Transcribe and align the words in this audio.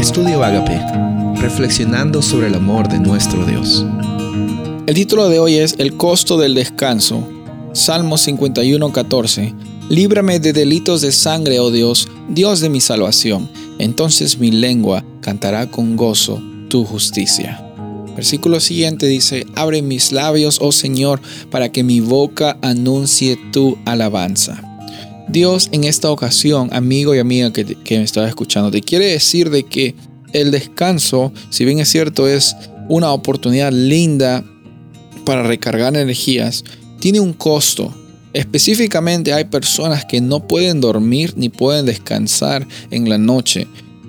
Estudio 0.00 0.42
Agape, 0.42 0.80
reflexionando 1.42 2.22
sobre 2.22 2.46
el 2.46 2.54
amor 2.54 2.88
de 2.88 2.98
nuestro 2.98 3.44
Dios. 3.44 3.84
El 4.86 4.94
título 4.94 5.28
de 5.28 5.38
hoy 5.38 5.56
es 5.56 5.74
El 5.76 5.98
costo 5.98 6.38
del 6.38 6.54
descanso. 6.54 7.22
Salmo 7.74 8.16
51:14. 8.16 9.54
Líbrame 9.90 10.40
de 10.40 10.54
delitos 10.54 11.02
de 11.02 11.12
sangre, 11.12 11.60
oh 11.60 11.70
Dios, 11.70 12.08
Dios 12.30 12.60
de 12.60 12.70
mi 12.70 12.80
salvación. 12.80 13.50
Entonces 13.78 14.38
mi 14.38 14.50
lengua 14.50 15.04
cantará 15.20 15.70
con 15.70 15.96
gozo 15.96 16.42
tu 16.70 16.86
justicia. 16.86 17.62
Versículo 18.16 18.58
siguiente 18.60 19.06
dice, 19.06 19.44
Abre 19.54 19.82
mis 19.82 20.12
labios, 20.12 20.60
oh 20.62 20.72
Señor, 20.72 21.20
para 21.50 21.72
que 21.72 21.84
mi 21.84 22.00
boca 22.00 22.56
anuncie 22.62 23.38
tu 23.52 23.76
alabanza. 23.84 24.69
Dios 25.30 25.68
en 25.72 25.84
esta 25.84 26.10
ocasión, 26.10 26.68
amigo 26.72 27.14
y 27.14 27.18
amiga 27.18 27.52
que, 27.52 27.76
me 27.90 28.02
estaba 28.02 28.28
escuchando, 28.28 28.70
te 28.70 28.82
quiere 28.82 29.06
decir 29.06 29.50
de 29.50 29.64
que 29.64 29.94
el 30.32 30.50
descanso, 30.50 31.32
si 31.50 31.64
bien 31.64 31.78
es 31.78 31.88
cierto, 31.88 32.26
es 32.26 32.56
una 32.88 33.12
oportunidad 33.12 33.72
linda 33.72 34.44
para 35.24 35.42
recargar 35.42 35.96
energías, 35.96 36.64
tiene 36.98 37.20
un 37.20 37.32
costo. 37.32 37.94
Específicamente 38.32 39.32
hay 39.32 39.44
personas 39.44 40.04
que 40.04 40.20
no 40.20 40.46
pueden 40.46 40.80
dormir 40.80 41.34
ni 41.36 41.48
pueden 41.48 41.86
descansar 41.86 42.66
en 42.90 43.08
la 43.08 43.18
noche 43.18 43.66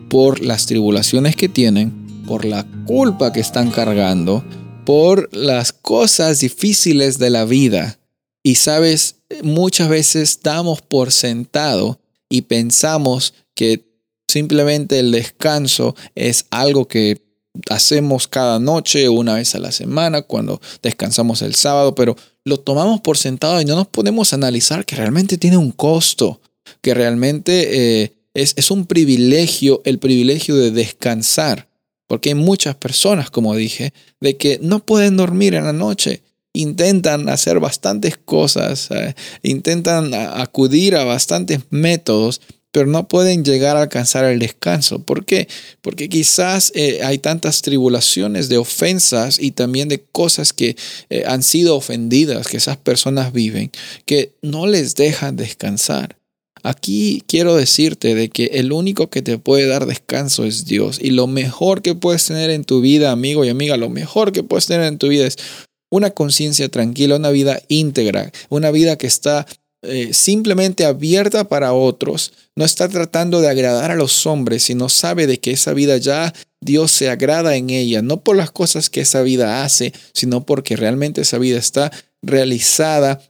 por 0.09 0.41
las 0.41 0.65
tribulaciones 0.65 1.35
que 1.35 1.49
tienen, 1.49 1.91
por 2.27 2.45
la 2.45 2.65
culpa 2.85 3.31
que 3.31 3.39
están 3.39 3.71
cargando, 3.71 4.43
por 4.85 5.29
las 5.35 5.71
cosas 5.71 6.39
difíciles 6.39 7.17
de 7.17 7.29
la 7.29 7.45
vida. 7.45 7.99
Y 8.43 8.55
sabes, 8.55 9.20
muchas 9.43 9.89
veces 9.89 10.39
damos 10.41 10.81
por 10.81 11.11
sentado 11.11 11.99
y 12.29 12.43
pensamos 12.43 13.33
que 13.55 13.85
simplemente 14.27 14.99
el 14.99 15.11
descanso 15.11 15.95
es 16.15 16.45
algo 16.49 16.87
que 16.87 17.21
hacemos 17.69 18.27
cada 18.27 18.59
noche, 18.59 19.09
una 19.09 19.35
vez 19.35 19.55
a 19.55 19.59
la 19.59 19.71
semana, 19.71 20.21
cuando 20.21 20.61
descansamos 20.81 21.41
el 21.41 21.55
sábado, 21.55 21.95
pero 21.95 22.15
lo 22.45 22.59
tomamos 22.59 23.01
por 23.01 23.17
sentado 23.17 23.59
y 23.61 23.65
no 23.65 23.75
nos 23.75 23.87
podemos 23.87 24.33
analizar 24.33 24.85
que 24.85 24.95
realmente 24.95 25.37
tiene 25.37 25.57
un 25.57 25.71
costo, 25.71 26.41
que 26.81 26.93
realmente 26.93 28.03
eh, 28.03 28.13
es, 28.33 28.53
es 28.55 28.71
un 28.71 28.85
privilegio, 28.85 29.81
el 29.83 29.99
privilegio 29.99 30.55
de 30.55 30.71
descansar, 30.71 31.67
porque 32.07 32.29
hay 32.29 32.35
muchas 32.35 32.75
personas, 32.75 33.29
como 33.29 33.55
dije, 33.55 33.93
de 34.21 34.37
que 34.37 34.59
no 34.61 34.79
pueden 34.79 35.17
dormir 35.17 35.53
en 35.53 35.65
la 35.65 35.73
noche 35.73 36.23
intentan 36.53 37.29
hacer 37.29 37.59
bastantes 37.59 38.17
cosas, 38.17 38.89
eh, 38.91 39.15
intentan 39.43 40.13
acudir 40.13 40.95
a 40.95 41.05
bastantes 41.05 41.61
métodos, 41.69 42.41
pero 42.71 42.87
no 42.87 43.07
pueden 43.07 43.43
llegar 43.43 43.75
a 43.75 43.81
alcanzar 43.81 44.25
el 44.25 44.39
descanso. 44.39 44.99
¿Por 44.99 45.25
qué? 45.25 45.47
Porque 45.81 46.07
quizás 46.07 46.71
eh, 46.73 47.01
hay 47.03 47.17
tantas 47.17 47.61
tribulaciones 47.61 48.47
de 48.49 48.57
ofensas 48.57 49.39
y 49.39 49.51
también 49.51 49.89
de 49.89 50.01
cosas 50.01 50.53
que 50.53 50.77
eh, 51.09 51.23
han 51.27 51.43
sido 51.43 51.75
ofendidas, 51.75 52.47
que 52.47 52.57
esas 52.57 52.77
personas 52.77 53.33
viven, 53.33 53.71
que 54.05 54.33
no 54.41 54.67
les 54.67 54.95
dejan 54.95 55.35
descansar. 55.35 56.17
Aquí 56.63 57.23
quiero 57.27 57.55
decirte 57.55 58.13
de 58.13 58.29
que 58.29 58.45
el 58.53 58.71
único 58.71 59.09
que 59.09 59.21
te 59.21 59.37
puede 59.39 59.67
dar 59.67 59.87
descanso 59.87 60.45
es 60.45 60.65
Dios. 60.65 60.99
Y 61.01 61.09
lo 61.09 61.25
mejor 61.25 61.81
que 61.81 61.95
puedes 61.95 62.25
tener 62.25 62.51
en 62.51 62.63
tu 62.63 62.81
vida, 62.81 63.11
amigo 63.11 63.43
y 63.43 63.49
amiga, 63.49 63.77
lo 63.77 63.89
mejor 63.89 64.31
que 64.31 64.43
puedes 64.43 64.67
tener 64.67 64.85
en 64.85 64.99
tu 64.99 65.07
vida 65.07 65.25
es 65.25 65.37
una 65.91 66.09
conciencia 66.09 66.69
tranquila, 66.69 67.17
una 67.17 67.29
vida 67.29 67.61
íntegra, 67.67 68.31
una 68.49 68.71
vida 68.71 68.97
que 68.97 69.05
está 69.05 69.45
eh, 69.83 70.13
simplemente 70.13 70.85
abierta 70.85 71.43
para 71.43 71.73
otros, 71.73 72.33
no 72.55 72.65
está 72.65 72.87
tratando 72.87 73.41
de 73.41 73.49
agradar 73.49 73.91
a 73.91 73.95
los 73.95 74.25
hombres, 74.25 74.63
sino 74.63 74.89
sabe 74.89 75.27
de 75.27 75.39
que 75.39 75.51
esa 75.51 75.73
vida 75.73 75.97
ya 75.97 76.33
Dios 76.61 76.91
se 76.91 77.09
agrada 77.09 77.55
en 77.55 77.69
ella, 77.69 78.01
no 78.01 78.21
por 78.21 78.35
las 78.35 78.51
cosas 78.51 78.89
que 78.89 79.01
esa 79.01 79.21
vida 79.21 79.63
hace, 79.63 79.93
sino 80.13 80.45
porque 80.45 80.75
realmente 80.75 81.21
esa 81.21 81.39
vida 81.39 81.57
está 81.57 81.91
realizada 82.21 83.21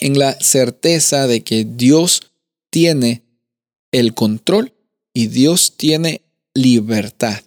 en 0.00 0.18
la 0.18 0.32
certeza 0.40 1.26
de 1.26 1.42
que 1.42 1.64
Dios 1.64 2.32
tiene 2.70 3.22
el 3.92 4.14
control 4.14 4.72
y 5.12 5.26
Dios 5.26 5.74
tiene 5.76 6.22
libertad. 6.54 7.42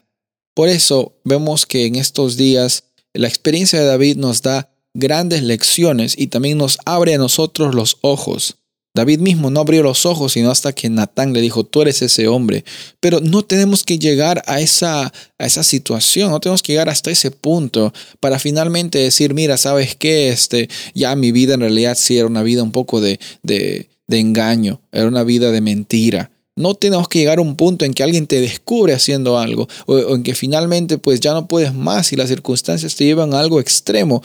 Por 0.54 0.70
eso 0.70 1.16
vemos 1.24 1.66
que 1.66 1.86
en 1.86 1.96
estos 1.96 2.38
días 2.38 2.84
la 3.14 3.28
experiencia 3.28 3.80
de 3.80 3.86
David 3.86 4.18
nos 4.18 4.42
da 4.42 4.70
grandes 4.94 5.44
lecciones 5.44 6.16
y 6.18 6.28
también 6.28 6.58
nos 6.58 6.78
abre 6.86 7.16
a 7.16 7.18
nosotros 7.18 7.74
los 7.76 7.98
ojos. 8.02 8.58
David 8.96 9.20
mismo 9.20 9.50
no 9.50 9.60
abrió 9.60 9.82
los 9.82 10.06
ojos 10.06 10.34
sino 10.34 10.52
hasta 10.52 10.72
que 10.72 10.88
Natán 10.88 11.34
le 11.34 11.42
dijo, 11.42 11.64
tú 11.64 11.82
eres 11.82 12.02
ese 12.04 12.28
hombre. 12.28 12.64
Pero 13.00 13.22
no 13.22 13.44
tenemos 13.44 13.84
que 13.84 13.98
llegar 13.98 14.44
a 14.46 14.62
esa, 14.62 15.06
a 15.06 15.46
esa 15.46 15.64
situación, 15.64 16.30
no 16.30 16.40
tenemos 16.40 16.62
que 16.62 16.74
llegar 16.74 16.90
hasta 16.90 17.10
ese 17.10 17.32
punto 17.32 17.92
para 18.20 18.38
finalmente 18.38 19.00
decir, 19.00 19.34
mira, 19.34 19.58
¿sabes 19.58 19.96
qué? 19.96 20.30
Este, 20.30 20.70
ya 20.94 21.16
mi 21.16 21.32
vida 21.32 21.56
en 21.56 21.62
realidad 21.62 21.98
sí 22.00 22.18
era 22.18 22.28
una 22.28 22.44
vida 22.44 22.62
un 22.62 22.72
poco 22.72 23.02
de, 23.02 23.20
de, 23.42 23.90
de 24.08 24.20
engaño, 24.20 24.80
era 24.92 25.08
una 25.08 25.24
vida 25.24 25.52
de 25.52 25.62
mentira. 25.62 26.30
No 26.56 26.76
tenemos 26.76 27.08
que 27.08 27.20
llegar 27.20 27.40
a 27.40 27.42
un 27.42 27.56
punto 27.56 27.84
en 27.84 27.94
que 27.94 28.04
alguien 28.04 28.28
te 28.28 28.40
descubre 28.40 28.94
haciendo 28.94 29.40
algo 29.40 29.68
o, 29.88 30.16
en 30.16 30.24
que 30.24 30.36
finalmente 30.36 30.98
pues 30.98 31.20
ya 31.20 31.34
no 31.34 31.48
puedes 31.48 31.74
más 31.74 32.14
y 32.14 32.16
las 32.16 32.30
circunstancias 32.30 32.96
te 32.96 33.06
llevan 33.06 33.34
a 33.34 33.40
algo 33.40 33.60
extremo. 33.60 34.22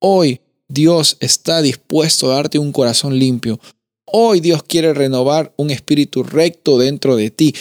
Hoy 0.00 0.40
Dios 0.68 1.16
está 1.20 1.62
dispuesto 1.62 2.30
a 2.30 2.36
darte 2.36 2.58
un 2.58 2.72
corazón 2.72 3.18
limpio. 3.18 3.60
Hoy 4.06 4.40
Dios 4.40 4.62
quiere 4.62 4.92
renovar 4.92 5.52
un 5.56 5.70
espíritu 5.70 6.22
recto 6.22 6.78
dentro 6.78 7.14
de 7.14 7.30
ti. 7.30 7.54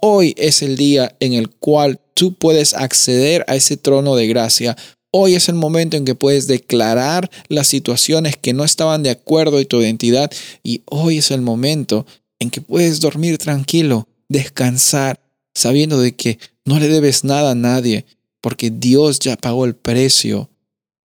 Hoy 0.00 0.34
es 0.36 0.62
el 0.62 0.76
día 0.76 1.16
en 1.20 1.32
el 1.32 1.48
cual 1.48 2.00
tú 2.14 2.34
puedes 2.34 2.74
acceder 2.74 3.44
a 3.48 3.56
ese 3.56 3.76
trono 3.76 4.16
de 4.16 4.26
gracia. 4.26 4.76
Hoy 5.12 5.34
es 5.34 5.48
el 5.48 5.54
momento 5.54 5.96
en 5.96 6.04
que 6.04 6.14
puedes 6.14 6.46
declarar 6.46 7.30
las 7.48 7.68
situaciones 7.68 8.36
que 8.36 8.52
no 8.52 8.64
estaban 8.64 9.02
de 9.02 9.10
acuerdo 9.10 9.58
en 9.58 9.66
tu 9.66 9.80
identidad 9.80 10.30
y 10.62 10.82
hoy 10.86 11.18
es 11.18 11.30
el 11.30 11.42
momento 11.42 12.06
en 12.42 12.50
que 12.50 12.60
puedes 12.60 13.00
dormir 13.00 13.38
tranquilo, 13.38 14.06
descansar, 14.28 15.20
sabiendo 15.54 16.00
de 16.00 16.14
que 16.14 16.38
no 16.64 16.78
le 16.78 16.88
debes 16.88 17.24
nada 17.24 17.52
a 17.52 17.54
nadie, 17.54 18.04
porque 18.40 18.70
Dios 18.70 19.18
ya 19.20 19.36
pagó 19.36 19.64
el 19.64 19.74
precio. 19.74 20.50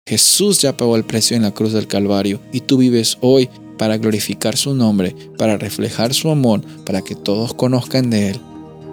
Jesús 0.06 0.60
ya 0.60 0.76
pagó 0.76 0.96
el 0.96 1.04
precio 1.04 1.36
en 1.36 1.42
la 1.42 1.52
cruz 1.52 1.72
del 1.72 1.86
Calvario 1.86 2.40
y 2.52 2.60
tú 2.60 2.78
vives 2.78 3.18
hoy 3.20 3.48
para 3.76 3.98
glorificar 3.98 4.56
su 4.56 4.74
nombre, 4.74 5.14
para 5.36 5.58
reflejar 5.58 6.14
su 6.14 6.30
amor, 6.30 6.62
para 6.84 7.02
que 7.02 7.14
todos 7.14 7.54
conozcan 7.54 8.10
de 8.10 8.30
Él. 8.30 8.40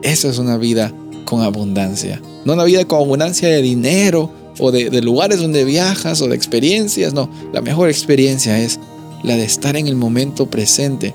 Esa 0.02 0.30
es 0.30 0.38
una 0.38 0.58
vida 0.58 0.94
con 1.26 1.42
abundancia. 1.42 2.22
No 2.46 2.54
una 2.54 2.66
vida 2.66 2.86
con 2.86 3.00
abundancia 3.00 3.48
de 3.48 3.62
dinero 3.62 4.30
o 4.60 4.72
de, 4.72 4.90
de, 4.90 5.02
lugares 5.02 5.40
donde 5.40 5.64
viajas 5.64 6.22
o 6.22 6.28
de 6.28 6.36
experiencias. 6.36 7.14
No, 7.14 7.30
la 7.54 7.62
mejor 7.62 7.90
experiencia 7.90 8.60
es 8.60 8.80
la 9.24 9.38
de 9.38 9.46
estar 9.46 9.78
en 9.78 9.88
el 9.88 9.96
momento 9.96 10.48
presente 10.48 11.14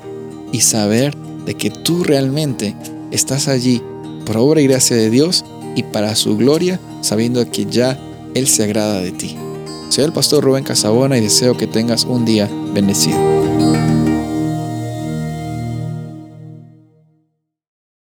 y 0.53 0.61
saber 0.61 1.17
de 1.45 1.55
que 1.55 1.71
tú 1.71 2.05
realmente 2.05 2.75
estás 3.11 3.49
allí 3.49 3.83
por 4.27 4.37
obra 4.37 4.61
y 4.61 4.67
gracia 4.67 4.97
de 4.97 5.11
Dios 5.11 5.45
y 5.77 5.83
para 5.83 6.15
su 6.15 6.37
gloria, 6.37 6.81
sabiendo 7.01 7.51
que 7.51 7.67
ya 7.67 7.99
Él 8.35 8.47
se 8.47 8.65
agrada 8.65 9.01
de 9.01 9.13
ti. 9.13 9.37
Soy 9.89 10.05
el 10.05 10.13
pastor 10.13 10.45
Rubén 10.45 10.65
Casabona 10.65 11.17
y 11.17 11.23
deseo 11.23 11.57
que 11.57 11.67
tengas 11.67 12.05
un 12.05 12.25
día 12.25 12.51
bendecido. 12.75 13.48